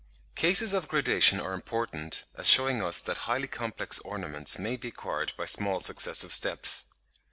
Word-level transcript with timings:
]Cases 0.45 0.73
of 0.73 0.87
gradation 0.87 1.39
are 1.39 1.53
important, 1.53 2.23
as 2.35 2.49
shewing 2.49 2.81
us 2.81 2.99
that 3.01 3.17
highly 3.29 3.47
complex 3.47 3.99
ornaments 3.99 4.57
may 4.57 4.75
be 4.75 4.87
acquired 4.87 5.31
by 5.37 5.45
small 5.45 5.79
successive 5.79 6.31
steps. 6.31 6.85